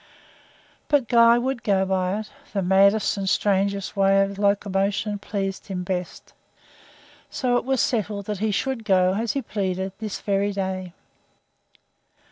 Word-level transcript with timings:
But 0.87 1.07
Guy 1.07 1.37
would 1.37 1.61
go 1.61 1.85
by 1.85 2.17
it 2.17 2.31
the 2.53 2.63
maddest 2.63 3.17
and 3.17 3.29
strangest 3.29 3.95
way 3.95 4.23
of 4.23 4.39
locomotion 4.39 5.19
pleased 5.19 5.67
him 5.67 5.83
best. 5.83 6.33
So 7.29 7.55
it 7.55 7.65
was 7.65 7.81
settled 7.81 8.27
he 8.27 8.49
should 8.49 8.83
go, 8.83 9.13
as 9.13 9.33
he 9.33 9.43
pleaded, 9.43 9.91
this 9.99 10.19
very 10.19 10.53
day. 10.53 10.93